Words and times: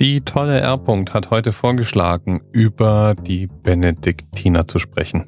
Die 0.00 0.20
tolle 0.20 0.60
R. 0.60 0.80
hat 1.12 1.30
heute 1.30 1.50
vorgeschlagen, 1.50 2.40
über 2.52 3.16
die 3.20 3.48
Benediktiner 3.48 4.64
zu 4.68 4.78
sprechen. 4.78 5.26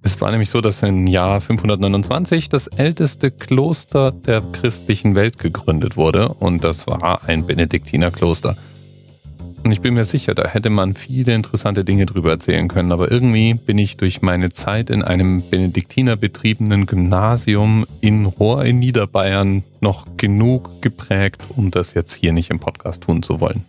Es 0.00 0.18
war 0.22 0.30
nämlich 0.30 0.48
so, 0.48 0.62
dass 0.62 0.82
im 0.82 1.06
Jahr 1.06 1.42
529 1.42 2.48
das 2.48 2.66
älteste 2.66 3.30
Kloster 3.30 4.10
der 4.10 4.40
christlichen 4.52 5.14
Welt 5.14 5.36
gegründet 5.36 5.98
wurde 5.98 6.28
und 6.28 6.64
das 6.64 6.86
war 6.86 7.20
ein 7.26 7.46
Benediktinerkloster. 7.46 8.56
Und 9.64 9.72
ich 9.72 9.80
bin 9.80 9.94
mir 9.94 10.04
sicher, 10.04 10.34
da 10.34 10.46
hätte 10.46 10.68
man 10.68 10.92
viele 10.92 11.34
interessante 11.34 11.86
Dinge 11.86 12.04
drüber 12.04 12.32
erzählen 12.32 12.68
können, 12.68 12.92
aber 12.92 13.10
irgendwie 13.10 13.54
bin 13.54 13.78
ich 13.78 13.96
durch 13.96 14.20
meine 14.20 14.50
Zeit 14.50 14.90
in 14.90 15.02
einem 15.02 15.42
Benediktiner 15.48 16.16
betriebenen 16.16 16.84
Gymnasium 16.84 17.86
in 18.02 18.26
Rohr 18.26 18.66
in 18.66 18.78
Niederbayern 18.78 19.64
noch 19.80 20.18
genug 20.18 20.82
geprägt, 20.82 21.42
um 21.56 21.70
das 21.70 21.94
jetzt 21.94 22.12
hier 22.12 22.34
nicht 22.34 22.50
im 22.50 22.60
Podcast 22.60 23.04
tun 23.04 23.22
zu 23.22 23.40
wollen. 23.40 23.64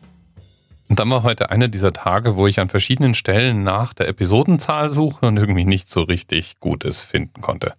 Und 0.89 0.99
dann 0.99 1.09
war 1.09 1.23
heute 1.23 1.49
einer 1.49 1.69
dieser 1.69 1.93
Tage, 1.93 2.35
wo 2.35 2.45
ich 2.45 2.59
an 2.59 2.67
verschiedenen 2.67 3.13
Stellen 3.13 3.63
nach 3.63 3.93
der 3.93 4.09
Episodenzahl 4.09 4.91
suche 4.91 5.25
und 5.27 5.37
irgendwie 5.37 5.63
nicht 5.63 5.87
so 5.87 6.01
richtig 6.01 6.59
Gutes 6.59 7.03
finden 7.03 7.39
konnte. 7.39 7.73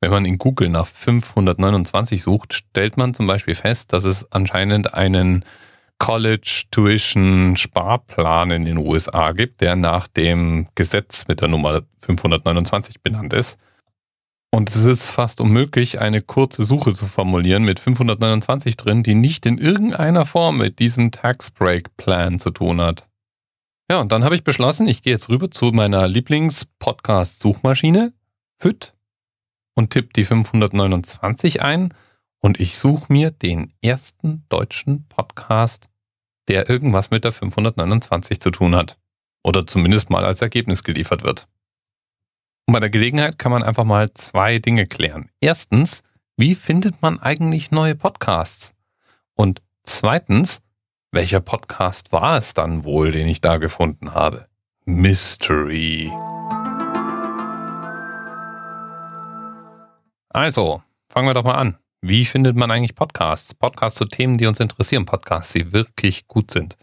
Wenn 0.00 0.10
man 0.10 0.24
in 0.24 0.38
Google 0.38 0.70
nach 0.70 0.86
529 0.86 2.22
sucht, 2.22 2.54
stellt 2.54 2.96
man 2.96 3.12
zum 3.12 3.26
Beispiel 3.26 3.54
fest, 3.54 3.92
dass 3.92 4.04
es 4.04 4.32
anscheinend 4.32 4.94
einen 4.94 5.44
College 6.00 6.64
Tuition 6.70 7.56
Sparplan 7.56 8.50
in 8.50 8.64
den 8.64 8.78
USA 8.78 9.32
gibt, 9.32 9.60
der 9.60 9.76
nach 9.76 10.08
dem 10.08 10.68
Gesetz 10.74 11.28
mit 11.28 11.42
der 11.42 11.48
Nummer 11.48 11.82
529 11.98 13.02
benannt 13.02 13.34
ist. 13.34 13.58
Und 14.50 14.70
es 14.70 14.86
ist 14.86 15.12
fast 15.12 15.40
unmöglich, 15.40 16.00
eine 16.00 16.22
kurze 16.22 16.64
Suche 16.64 16.94
zu 16.94 17.06
formulieren 17.06 17.62
mit 17.64 17.78
529 17.78 18.76
drin, 18.78 19.04
die 19.04 19.14
nicht 19.14 19.46
in 19.46 19.58
irgendeiner 19.58 20.24
Form 20.24 20.56
mit 20.56 20.80
diesem 20.80 21.12
Tax 21.12 21.52
Break 21.52 21.96
Plan 21.96 22.40
zu 22.40 22.50
tun 22.50 22.80
hat. 22.80 23.06
Ja, 23.90 24.00
und 24.00 24.10
dann 24.10 24.24
habe 24.24 24.34
ich 24.34 24.42
beschlossen, 24.42 24.88
ich 24.88 25.02
gehe 25.02 25.12
jetzt 25.12 25.28
rüber 25.28 25.50
zu 25.50 25.66
meiner 25.66 26.08
Lieblings-Podcast-Suchmaschine, 26.08 28.14
FIT, 28.58 28.94
und 29.74 29.90
tippe 29.90 30.14
die 30.16 30.24
529 30.24 31.60
ein 31.60 31.92
und 32.40 32.58
ich 32.58 32.78
suche 32.78 33.12
mir 33.12 33.30
den 33.30 33.74
ersten 33.82 34.46
deutschen 34.48 35.06
Podcast 35.08 35.89
der 36.50 36.68
irgendwas 36.68 37.12
mit 37.12 37.22
der 37.22 37.30
529 37.30 38.40
zu 38.40 38.50
tun 38.50 38.74
hat. 38.74 38.98
Oder 39.44 39.68
zumindest 39.68 40.10
mal 40.10 40.24
als 40.24 40.42
Ergebnis 40.42 40.82
geliefert 40.82 41.22
wird. 41.22 41.46
Und 42.66 42.72
bei 42.72 42.80
der 42.80 42.90
Gelegenheit 42.90 43.38
kann 43.38 43.52
man 43.52 43.62
einfach 43.62 43.84
mal 43.84 44.12
zwei 44.14 44.58
Dinge 44.58 44.86
klären. 44.86 45.30
Erstens, 45.40 46.02
wie 46.36 46.56
findet 46.56 47.02
man 47.02 47.20
eigentlich 47.20 47.70
neue 47.70 47.94
Podcasts? 47.94 48.74
Und 49.34 49.62
zweitens, 49.84 50.62
welcher 51.12 51.38
Podcast 51.38 52.10
war 52.10 52.36
es 52.36 52.52
dann 52.52 52.82
wohl, 52.82 53.12
den 53.12 53.28
ich 53.28 53.40
da 53.40 53.58
gefunden 53.58 54.12
habe? 54.12 54.48
Mystery. 54.86 56.10
Also, 60.30 60.82
fangen 61.08 61.28
wir 61.28 61.34
doch 61.34 61.44
mal 61.44 61.54
an. 61.54 61.78
Wie 62.02 62.24
findet 62.24 62.56
man 62.56 62.70
eigentlich 62.70 62.94
Podcasts? 62.94 63.54
Podcasts 63.54 63.98
zu 63.98 64.06
Themen, 64.06 64.38
die 64.38 64.46
uns 64.46 64.58
interessieren, 64.58 65.04
Podcasts, 65.04 65.52
die 65.52 65.72
wirklich 65.72 66.26
gut 66.28 66.50
sind. 66.50 66.76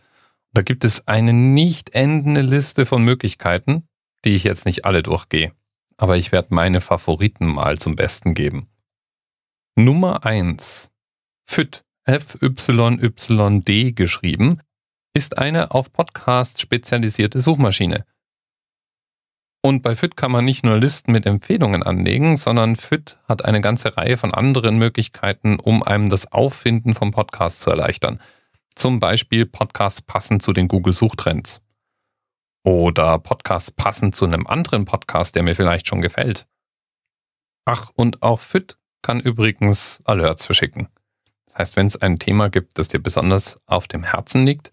Da 0.53 0.61
gibt 0.61 0.83
es 0.83 1.07
eine 1.07 1.33
nicht 1.33 1.91
endende 1.91 2.41
Liste 2.41 2.85
von 2.85 3.03
Möglichkeiten, 3.03 3.87
die 4.25 4.35
ich 4.35 4.43
jetzt 4.43 4.65
nicht 4.65 4.85
alle 4.85 5.01
durchgehe. 5.01 5.53
Aber 5.97 6.17
ich 6.17 6.31
werde 6.31 6.53
meine 6.53 6.81
Favoriten 6.81 7.47
mal 7.47 7.79
zum 7.79 7.95
Besten 7.95 8.35
geben. 8.35 8.67
Nummer 9.75 10.23
eins, 10.25 10.91
FYD, 11.45 11.83
F-Y-Y-D 12.03 13.91
geschrieben, 13.93 14.61
ist 15.13 15.37
eine 15.37 15.71
auf 15.71 15.91
Podcasts 15.91 16.61
spezialisierte 16.61 17.39
Suchmaschine. 17.39 18.05
Und 19.61 19.81
bei 19.81 19.95
FIT 19.95 20.15
kann 20.15 20.31
man 20.31 20.45
nicht 20.45 20.63
nur 20.63 20.77
Listen 20.77 21.11
mit 21.11 21.25
Empfehlungen 21.25 21.83
anlegen, 21.83 22.37
sondern 22.37 22.75
FIT 22.75 23.17
hat 23.27 23.43
eine 23.43 23.61
ganze 23.61 23.97
Reihe 23.97 24.17
von 24.17 24.33
anderen 24.33 24.77
Möglichkeiten, 24.77 25.59
um 25.59 25.83
einem 25.83 26.09
das 26.09 26.31
Auffinden 26.31 26.93
vom 26.93 27.11
Podcast 27.11 27.61
zu 27.61 27.69
erleichtern. 27.69 28.19
Zum 28.75 28.99
Beispiel 28.99 29.45
Podcasts 29.45 30.01
passend 30.01 30.43
zu 30.43 30.53
den 30.53 30.67
Google-Suchtrends. 30.67 31.61
Oder 32.63 33.17
Podcasts 33.17 33.71
passend 33.71 34.15
zu 34.15 34.25
einem 34.25 34.45
anderen 34.45 34.85
Podcast, 34.85 35.35
der 35.35 35.43
mir 35.43 35.55
vielleicht 35.55 35.87
schon 35.87 36.01
gefällt. 36.01 36.45
Ach, 37.65 37.91
und 37.95 38.21
auch 38.21 38.39
FIT 38.39 38.77
kann 39.01 39.19
übrigens 39.19 40.01
Alerts 40.05 40.45
verschicken. 40.45 40.89
Das 41.47 41.55
heißt, 41.55 41.75
wenn 41.75 41.87
es 41.87 42.01
ein 42.01 42.19
Thema 42.19 42.49
gibt, 42.49 42.77
das 42.77 42.89
dir 42.89 42.99
besonders 42.99 43.57
auf 43.65 43.87
dem 43.87 44.03
Herzen 44.03 44.45
liegt, 44.45 44.71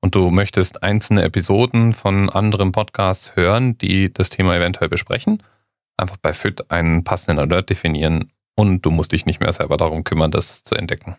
und 0.00 0.14
du 0.14 0.30
möchtest 0.30 0.82
einzelne 0.82 1.22
Episoden 1.22 1.92
von 1.92 2.30
anderen 2.30 2.72
Podcasts 2.72 3.36
hören, 3.36 3.78
die 3.78 4.12
das 4.12 4.30
Thema 4.30 4.56
eventuell 4.56 4.88
besprechen, 4.88 5.42
einfach 5.96 6.16
bei 6.16 6.32
FIT 6.32 6.70
einen 6.70 7.04
passenden 7.04 7.38
Alert 7.38 7.70
definieren 7.70 8.32
und 8.54 8.82
du 8.82 8.90
musst 8.90 9.12
dich 9.12 9.26
nicht 9.26 9.40
mehr 9.40 9.52
selber 9.52 9.76
darum 9.76 10.04
kümmern, 10.04 10.30
das 10.30 10.62
zu 10.62 10.74
entdecken. 10.74 11.16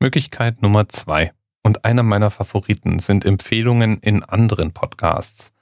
Möglichkeit 0.00 0.62
Nummer 0.62 0.88
zwei 0.88 1.32
und 1.62 1.84
einer 1.84 2.02
meiner 2.02 2.30
Favoriten 2.30 2.98
sind 2.98 3.24
Empfehlungen 3.24 3.98
in 4.00 4.22
anderen 4.22 4.72
Podcasts. 4.72 5.52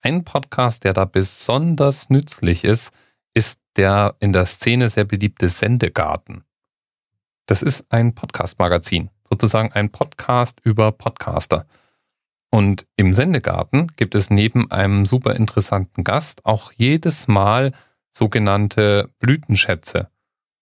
Ein 0.00 0.24
Podcast, 0.24 0.84
der 0.84 0.92
da 0.92 1.04
besonders 1.04 2.08
nützlich 2.08 2.64
ist, 2.64 2.92
ist 3.34 3.60
der 3.76 4.16
in 4.20 4.32
der 4.32 4.46
Szene 4.46 4.88
sehr 4.88 5.04
beliebte 5.04 5.48
Sendegarten. 5.48 6.44
Das 7.46 7.62
ist 7.62 7.92
ein 7.92 8.14
Podcast-Magazin, 8.14 9.10
sozusagen 9.28 9.72
ein 9.72 9.90
Podcast 9.90 10.60
über 10.64 10.92
Podcaster. 10.92 11.64
Und 12.50 12.86
im 12.96 13.14
Sendegarten 13.14 13.88
gibt 13.96 14.14
es 14.14 14.30
neben 14.30 14.70
einem 14.70 15.06
super 15.06 15.36
interessanten 15.36 16.02
Gast 16.02 16.44
auch 16.44 16.72
jedes 16.72 17.28
Mal 17.28 17.72
sogenannte 18.10 19.10
Blütenschätze 19.20 20.10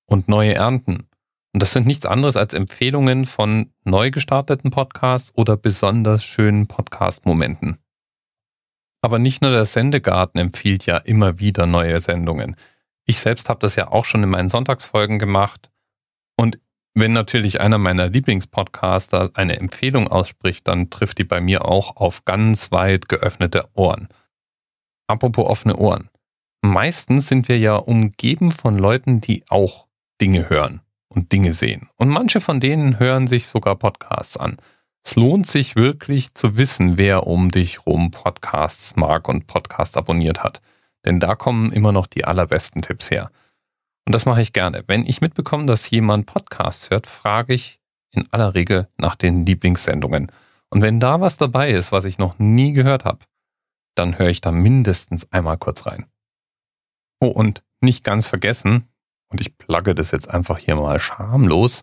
und 0.07 0.29
neue 0.29 0.55
Ernten. 0.55 1.09
Und 1.55 1.63
das 1.63 1.73
sind 1.73 1.87
nichts 1.87 2.05
anderes 2.05 2.37
als 2.37 2.53
Empfehlungen 2.53 3.25
von 3.25 3.73
neu 3.85 4.11
gestarteten 4.11 4.71
Podcasts 4.71 5.33
oder 5.35 5.57
besonders 5.57 6.25
schönen 6.25 6.67
Podcast-Momenten. 6.67 7.79
Aber 9.01 9.19
nicht 9.19 9.43
nur 9.43 9.53
der 9.53 9.65
Sendegarten 9.65 10.39
empfiehlt 10.39 10.85
ja 10.85 10.99
immer 10.99 11.39
wieder 11.39 11.67
neue 11.67 12.01
Sendungen. 12.01 12.57
Ich 13.07 13.19
selbst 13.19 13.49
habe 13.49 13.61
das 13.61 13.77
ja 13.77 13.89
auch 13.91 14.05
schon 14.05 14.23
in 14.23 14.29
meinen 14.29 14.51
Sonntagsfolgen 14.51 15.19
gemacht. 15.19 15.71
Und 16.37 16.59
wenn 17.01 17.13
natürlich 17.13 17.61
einer 17.61 17.79
meiner 17.79 18.09
Lieblingspodcaster 18.09 19.31
eine 19.35 19.59
Empfehlung 19.59 20.09
ausspricht, 20.09 20.67
dann 20.69 20.91
trifft 20.91 21.19
die 21.19 21.25
bei 21.25 21.41
mir 21.41 21.65
auch 21.65 21.97
auf 21.97 22.25
ganz 22.25 22.73
weit 22.73 23.09
geöffnete 23.09 23.69
Ohren. 23.75 24.09
Apropos 25.07 25.47
offene 25.47 25.77
Ohren. 25.77 26.11
Meistens 26.63 27.29
sind 27.29 27.49
wir 27.49 27.59
ja 27.59 27.77
umgeben 27.77 28.51
von 28.51 28.79
Leuten, 28.79 29.21
die 29.21 29.45
auch 29.49 29.87
Dinge 30.21 30.51
hören 30.51 30.81
und 31.09 31.33
Dinge 31.33 31.55
sehen. 31.55 31.89
Und 31.97 32.09
manche 32.09 32.41
von 32.41 32.61
denen 32.61 32.99
hören 32.99 33.27
sich 33.27 33.47
sogar 33.47 33.77
Podcasts 33.77 34.37
an. 34.37 34.57
Es 35.05 35.17
lohnt 35.17 35.47
sich 35.47 35.77
wirklich 35.77 36.35
zu 36.35 36.57
wissen, 36.57 36.99
wer 36.99 37.27
um 37.27 37.51
dich 37.51 37.87
rum 37.87 38.11
Podcasts 38.11 38.97
mag 38.97 39.29
und 39.29 39.47
Podcasts 39.47 39.97
abonniert 39.97 40.43
hat. 40.43 40.61
Denn 41.05 41.21
da 41.21 41.37
kommen 41.37 41.73
immer 41.73 41.93
noch 41.93 42.07
die 42.07 42.25
allerbesten 42.25 42.83
Tipps 42.83 43.11
her. 43.11 43.31
Und 44.09 44.15
das 44.15 44.25
mache 44.25 44.41
ich 44.41 44.55
gerne. 44.55 44.85
Wenn 44.87 45.05
ich 45.05 45.21
mitbekomme, 45.21 45.67
dass 45.67 45.91
jemand 45.91 46.25
Podcasts 46.25 46.89
hört, 46.89 47.07
frage 47.07 47.53
ich 47.53 47.79
in 48.11 48.27
aller 48.31 48.55
Regel 48.55 48.89
nach 48.97 49.15
den 49.15 49.45
Lieblingssendungen. 49.45 50.33
Und 50.71 50.81
wenn 50.81 50.99
da 50.99 51.21
was 51.21 51.37
dabei 51.37 51.73
ist, 51.73 51.93
was 51.93 52.07
ich 52.07 52.17
noch 52.17 52.39
nie 52.39 52.73
gehört 52.73 53.05
habe, 53.05 53.19
dann 53.95 54.19
höre 54.19 54.31
ich 54.31 54.41
da 54.41 54.51
mindestens 54.51 55.31
einmal 55.31 55.59
kurz 55.59 55.85
rein. 55.85 56.07
Oh, 57.21 57.27
und 57.27 57.63
nicht 57.83 58.03
ganz 58.03 58.27
vergessen, 58.27 58.89
und 59.29 59.43
ich 59.43 59.59
plugge 59.59 59.95
das 59.95 60.11
jetzt 60.11 60.31
einfach 60.31 60.57
hier 60.57 60.77
mal 60.77 60.99
schamlos, 60.99 61.83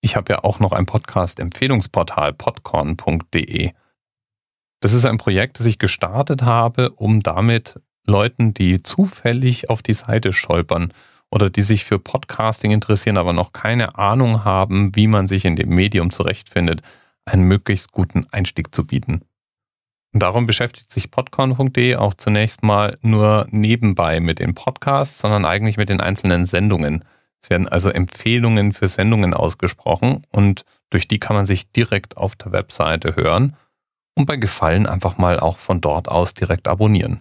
ich 0.00 0.16
habe 0.16 0.32
ja 0.32 0.44
auch 0.44 0.60
noch 0.60 0.72
ein 0.72 0.86
Podcast-Empfehlungsportal 0.86 2.32
podcorn.de. 2.32 3.72
Das 4.80 4.94
ist 4.94 5.04
ein 5.04 5.18
Projekt, 5.18 5.60
das 5.60 5.66
ich 5.66 5.78
gestartet 5.78 6.40
habe, 6.40 6.92
um 6.92 7.20
damit 7.20 7.78
Leuten, 8.06 8.54
die 8.54 8.82
zufällig 8.82 9.68
auf 9.68 9.82
die 9.82 9.92
Seite 9.92 10.32
stolpern 10.32 10.94
oder 11.30 11.50
die 11.50 11.62
sich 11.62 11.84
für 11.84 11.98
Podcasting 11.98 12.70
interessieren, 12.70 13.18
aber 13.18 13.32
noch 13.32 13.52
keine 13.52 13.96
Ahnung 13.98 14.44
haben, 14.44 14.94
wie 14.96 15.06
man 15.06 15.26
sich 15.26 15.44
in 15.44 15.56
dem 15.56 15.68
Medium 15.70 16.10
zurechtfindet, 16.10 16.82
einen 17.24 17.42
möglichst 17.42 17.92
guten 17.92 18.26
Einstieg 18.30 18.74
zu 18.74 18.86
bieten. 18.86 19.22
Und 20.14 20.22
darum 20.22 20.46
beschäftigt 20.46 20.90
sich 20.90 21.10
podcorn.de 21.10 21.96
auch 21.96 22.14
zunächst 22.14 22.62
mal 22.62 22.96
nur 23.02 23.46
nebenbei 23.50 24.20
mit 24.20 24.38
den 24.38 24.54
Podcasts, 24.54 25.18
sondern 25.18 25.44
eigentlich 25.44 25.76
mit 25.76 25.90
den 25.90 26.00
einzelnen 26.00 26.46
Sendungen. 26.46 27.04
Es 27.42 27.50
werden 27.50 27.68
also 27.68 27.90
Empfehlungen 27.90 28.72
für 28.72 28.88
Sendungen 28.88 29.34
ausgesprochen 29.34 30.24
und 30.30 30.64
durch 30.90 31.08
die 31.08 31.18
kann 31.18 31.36
man 31.36 31.46
sich 31.46 31.70
direkt 31.70 32.16
auf 32.16 32.36
der 32.36 32.52
Webseite 32.52 33.16
hören 33.16 33.54
und 34.14 34.26
bei 34.26 34.36
Gefallen 34.36 34.86
einfach 34.86 35.18
mal 35.18 35.38
auch 35.38 35.58
von 35.58 35.80
dort 35.80 36.08
aus 36.08 36.34
direkt 36.34 36.68
abonnieren. 36.68 37.20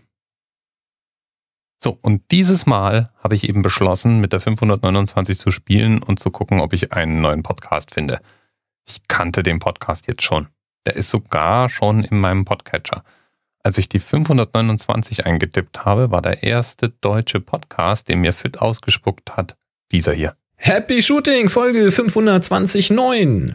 So, 1.79 1.97
und 2.01 2.23
dieses 2.31 2.65
Mal 2.65 3.11
habe 3.23 3.35
ich 3.35 3.47
eben 3.47 3.61
beschlossen, 3.61 4.19
mit 4.19 4.33
der 4.33 4.39
529 4.39 5.37
zu 5.37 5.51
spielen 5.51 6.01
und 6.01 6.19
zu 6.19 6.31
gucken, 6.31 6.59
ob 6.59 6.73
ich 6.73 6.93
einen 6.93 7.21
neuen 7.21 7.43
Podcast 7.43 7.93
finde. 7.93 8.19
Ich 8.87 9.07
kannte 9.07 9.43
den 9.43 9.59
Podcast 9.59 10.07
jetzt 10.07 10.23
schon. 10.23 10.47
Der 10.85 10.95
ist 10.95 11.09
sogar 11.09 11.69
schon 11.69 12.03
in 12.03 12.19
meinem 12.19 12.45
Podcatcher. 12.45 13.03
Als 13.61 13.77
ich 13.77 13.89
die 13.89 13.99
529 13.99 15.25
eingetippt 15.25 15.85
habe, 15.85 16.09
war 16.09 16.21
der 16.21 16.41
erste 16.43 16.89
deutsche 17.01 17.41
Podcast, 17.41 18.07
den 18.07 18.21
mir 18.21 18.31
Fit 18.31 18.59
ausgespuckt 18.59 19.35
hat, 19.35 19.57
dieser 19.91 20.13
hier. 20.13 20.35
Happy 20.55 21.01
Shooting, 21.03 21.49
Folge 21.49 21.91
529. 21.91 22.91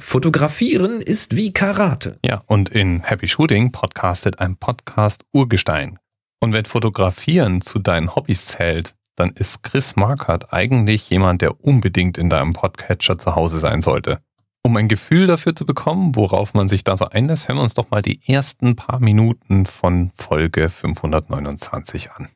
Fotografieren 0.01 1.01
ist 1.01 1.35
wie 1.35 1.53
Karate. 1.53 2.17
Ja, 2.25 2.43
und 2.47 2.69
in 2.69 3.03
Happy 3.03 3.27
Shooting 3.27 3.73
podcastet 3.73 4.39
ein 4.39 4.57
Podcast 4.57 5.25
Urgestein. 5.33 5.99
Und 6.43 6.53
wenn 6.53 6.65
Fotografieren 6.65 7.61
zu 7.61 7.79
deinen 7.79 8.17
Hobbys 8.17 8.47
zählt, 8.47 8.97
dann 9.15 9.31
ist 9.31 9.63
Chris 9.63 9.95
Markert 9.95 10.53
eigentlich 10.53 11.09
jemand, 11.09 11.41
der 11.41 11.65
unbedingt 11.65 12.19
in 12.19 12.31
deinem 12.31 12.53
Podcatcher 12.53 13.17
zu 13.17 13.37
Hause 13.37 13.61
sein 13.61 13.81
sollte. 13.81 14.19
Um 14.65 14.77
ein 14.77 14.89
Gefühl 14.89 15.29
dafür 15.29 15.55
zu 15.55 15.65
bekommen, 15.65 16.17
worauf 16.17 16.53
man 16.53 16.67
sich 16.67 16.83
da 16.83 16.97
so 16.97 17.05
einlässt, 17.05 17.47
hören 17.47 17.59
wir 17.59 17.63
uns 17.63 17.75
doch 17.75 17.93
mal 17.93 18.03
die 18.03 18.19
ersten 18.27 18.75
paar 18.75 18.99
Minuten 18.99 19.67
von 19.67 20.11
Folge 20.17 20.69
529 20.69 22.11
an. 22.11 22.29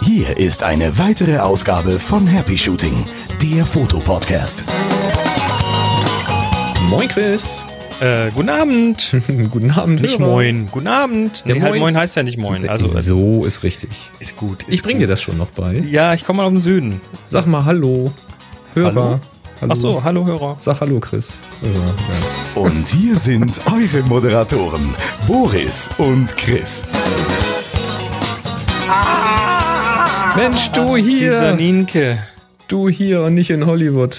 Hier 0.00 0.38
ist 0.38 0.62
eine 0.62 0.96
weitere 0.96 1.40
Ausgabe 1.40 2.00
von 2.00 2.26
Happy 2.26 2.56
Shooting, 2.56 3.04
der 3.42 3.66
Fotopodcast. 3.66 4.64
Moin 6.88 7.08
Chris. 7.08 7.66
Äh, 8.00 8.30
guten 8.34 8.50
Abend. 8.50 9.16
Guten 9.50 9.70
Abend. 9.70 10.02
Nicht 10.02 10.18
Hörer. 10.18 10.30
moin. 10.30 10.68
Guten 10.70 10.86
Abend. 10.86 11.42
Ja, 11.46 11.54
Nee, 11.54 11.60
halt 11.62 11.70
moin. 11.72 11.80
moin 11.80 11.96
heißt 11.96 12.14
ja 12.16 12.22
nicht 12.22 12.36
moin. 12.36 12.68
Also 12.68 12.86
so 12.86 13.44
ist 13.46 13.62
richtig. 13.62 13.88
ist 14.20 14.36
gut. 14.36 14.64
Ist 14.64 14.74
Ich 14.74 14.82
bring 14.82 14.96
gut. 14.96 15.02
dir 15.04 15.06
das 15.06 15.22
schon 15.22 15.38
noch 15.38 15.48
bei. 15.48 15.76
Ja, 15.78 16.12
ich 16.12 16.24
komme 16.24 16.38
mal 16.38 16.44
aus 16.44 16.50
dem 16.52 16.60
Süden. 16.60 17.00
Sag 17.26 17.46
mal 17.46 17.64
Hallo. 17.64 18.12
Hörer. 18.74 18.94
Hallo? 18.94 19.20
Hallo. 19.62 19.72
Ach 19.72 19.76
so, 19.76 20.04
hallo 20.04 20.26
Hörer. 20.26 20.56
Sag 20.58 20.80
Hallo 20.82 21.00
Chris. 21.00 21.38
Also, 21.64 21.78
ja. 21.78 22.60
Und 22.60 22.86
hier 22.88 23.16
sind 23.16 23.58
eure 23.66 24.02
Moderatoren, 24.06 24.94
Boris 25.26 25.88
und 25.96 26.36
Chris. 26.36 26.84
Mensch, 30.36 30.70
du 30.72 30.96
Dieser 30.96 31.08
hier. 31.52 31.54
Nienke. 31.56 32.18
Du 32.68 32.90
hier 32.90 33.22
und 33.22 33.32
nicht 33.34 33.48
in 33.48 33.64
Hollywood. 33.64 34.18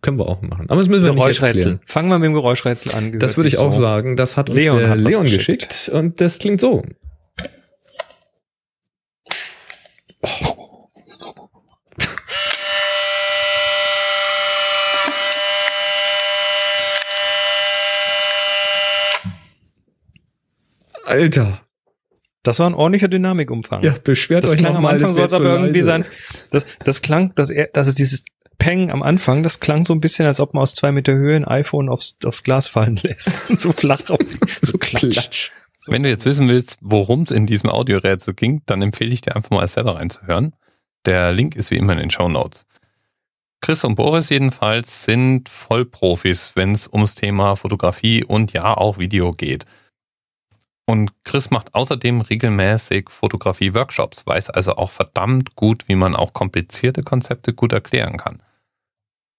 können 0.00 0.18
wir 0.18 0.26
auch 0.26 0.42
machen. 0.42 0.68
Aber 0.68 0.80
das 0.80 0.88
müssen 0.88 1.04
wir 1.04 1.12
nicht 1.12 1.24
jetzt 1.26 1.38
Geräuschrätsel. 1.40 1.62
klären. 1.62 1.80
Fangen 1.84 2.08
wir 2.08 2.18
mit 2.18 2.26
dem 2.26 2.34
Geräuschrätsel 2.34 2.94
an. 2.94 3.18
Das 3.18 3.36
würde 3.36 3.48
ich 3.48 3.58
auch 3.58 3.72
so. 3.72 3.80
sagen. 3.80 4.16
Das 4.16 4.36
hat 4.36 4.50
uns 4.50 4.58
Leon 4.58 4.78
der 4.78 4.88
hat 4.90 4.98
Leon 4.98 5.24
geschickt. 5.24 5.68
geschickt. 5.68 5.88
und 5.90 6.20
das 6.20 6.38
klingt 6.38 6.60
so. 6.60 6.82
Alter. 21.14 21.60
Das 22.42 22.58
war 22.58 22.68
ein 22.68 22.74
ordentlicher 22.74 23.08
Dynamikumfang. 23.08 23.82
Ja, 23.82 23.94
beschwert 24.04 24.44
das 24.44 24.52
euch 24.52 24.58
klang 24.58 24.72
noch 24.72 24.78
am 24.78 24.82
mal, 24.82 24.94
Anfang 24.94 25.14
das 25.14 25.14
so, 25.14 25.16
wär 25.16 25.24
als 25.24 25.32
ob 25.32 25.38
zu 25.38 25.44
er 25.44 25.54
irgendwie 25.54 25.78
leise. 25.78 25.84
sein, 25.84 26.04
das, 26.50 26.66
das 26.84 27.02
klang, 27.02 27.34
dass 27.36 27.50
er, 27.50 27.70
also 27.72 27.92
dieses 27.92 28.22
Peng 28.58 28.90
am 28.90 29.02
Anfang, 29.02 29.42
das 29.42 29.60
klang 29.60 29.84
so 29.84 29.94
ein 29.94 30.00
bisschen, 30.00 30.26
als 30.26 30.40
ob 30.40 30.52
man 30.52 30.62
aus 30.62 30.74
zwei 30.74 30.92
Meter 30.92 31.14
Höhe 31.14 31.36
ein 31.36 31.46
iPhone 31.46 31.88
aufs, 31.88 32.16
aufs 32.24 32.42
Glas 32.42 32.68
fallen 32.68 32.96
lässt. 32.96 33.46
so 33.56 33.72
flach, 33.72 34.10
auf, 34.10 34.18
so 34.60 34.78
klatsch. 34.80 35.50
So 35.78 35.92
Wenn 35.92 36.02
du 36.02 36.08
jetzt 36.08 36.26
wissen 36.26 36.48
willst, 36.48 36.80
worum 36.82 37.22
es 37.22 37.30
in 37.30 37.46
diesem 37.46 37.70
Audiorätsel 37.70 38.34
ging, 38.34 38.62
dann 38.66 38.82
empfehle 38.82 39.12
ich 39.12 39.22
dir 39.22 39.36
einfach 39.36 39.50
mal 39.50 39.66
selber 39.66 39.96
reinzuhören. 39.96 40.54
Der 41.06 41.32
Link 41.32 41.56
ist 41.56 41.70
wie 41.70 41.76
immer 41.76 41.92
in 41.94 41.98
den 41.98 42.10
Show 42.10 42.28
Notes. 42.28 42.66
Chris 43.60 43.84
und 43.84 43.94
Boris 43.94 44.28
jedenfalls 44.28 45.04
sind 45.04 45.48
Vollprofis, 45.48 46.52
wenn 46.56 46.72
es 46.72 46.86
ums 46.86 47.14
Thema 47.14 47.56
Fotografie 47.56 48.22
und 48.22 48.52
ja 48.52 48.76
auch 48.76 48.98
Video 48.98 49.32
geht. 49.32 49.64
Und 50.86 51.12
Chris 51.24 51.50
macht 51.50 51.74
außerdem 51.74 52.20
regelmäßig 52.20 53.08
Fotografie-Workshops, 53.08 54.26
weiß 54.26 54.50
also 54.50 54.76
auch 54.76 54.90
verdammt 54.90 55.56
gut, 55.56 55.88
wie 55.88 55.94
man 55.94 56.14
auch 56.14 56.34
komplizierte 56.34 57.02
Konzepte 57.02 57.54
gut 57.54 57.72
erklären 57.72 58.18
kann. 58.18 58.42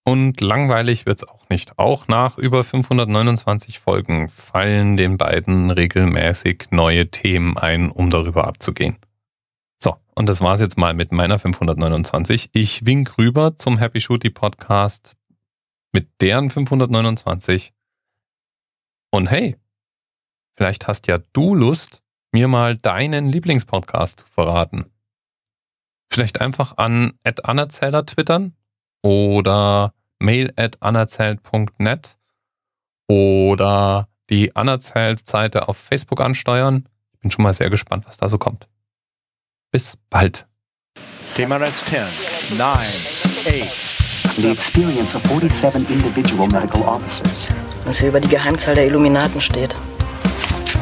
Und 0.08 0.42
langweilig 0.42 1.06
wird's 1.06 1.24
auch 1.24 1.50
nicht. 1.50 1.80
Auch 1.80 2.08
nach 2.08 2.38
über 2.38 2.64
529 2.64 3.80
Folgen 3.80 4.30
fallen 4.30 4.98
den 4.98 5.18
beiden 5.18 5.72
regelmäßig 5.72 6.66
neue 6.70 7.10
Themen 7.10 7.58
ein, 7.58 7.92
um 7.92 8.12
darüber 8.12 8.46
abzugehen. 8.48 8.98
So, 9.80 9.96
und 10.14 10.30
das 10.30 10.42
war's 10.42 10.62
jetzt 10.62 10.78
mal 10.78 10.94
mit 10.94 11.12
meiner 11.12 11.40
529. 11.40 12.50
Ich 12.54 12.86
wink 12.86 13.18
rüber 13.18 13.58
zum 13.58 13.78
Happy 13.80 14.00
Shooty 14.00 14.30
Podcast 14.30 15.16
mit 15.92 16.08
deren 16.22 16.52
529. 16.52 17.74
Und 19.10 19.28
hey, 19.28 19.56
vielleicht 20.56 20.88
hast 20.88 21.08
ja 21.08 21.18
du 21.34 21.56
Lust, 21.56 22.02
mir 22.32 22.48
mal 22.48 22.76
deinen 22.78 23.30
Lieblingspodcast 23.30 24.22
zu 24.22 24.28
verraten. 24.28 24.86
Vielleicht 26.12 26.42
einfach 26.42 26.78
an 26.78 27.14
@anerzähler 27.44 28.06
twittern 28.06 28.54
oder 29.04 29.94
mail 30.20 30.52
at 30.56 30.82
anerzählt.net 30.82 32.18
oder 33.08 34.08
die 34.30 34.56
Anerzählt-Seite 34.56 35.68
auf 35.68 35.78
Facebook 35.78 36.22
ansteuern. 36.22 36.88
Ich 37.14 37.20
bin 37.20 37.32
schon 37.32 37.44
mal 37.44 37.54
sehr 37.54 37.70
gespannt, 37.70 38.06
was 38.08 38.18
da 38.18 38.30
so 38.30 38.38
kommt. 38.38 38.68
Bis 39.72 39.98
bald. 40.10 40.48
TMRS 41.36 41.84
10, 41.86 42.58
9, 42.58 42.78
8, 42.78 44.38
The 44.38 44.50
experience 44.50 45.16
of 45.16 45.22
47 45.24 45.90
individual 45.90 46.48
medical 46.48 46.82
officers. 46.84 47.50
was 47.86 48.00
hier 48.00 48.10
über 48.10 48.20
die 48.20 48.28
Geheimzahl 48.28 48.74
der 48.76 48.88
Illuminaten 48.88 49.40
steht. 49.40 49.76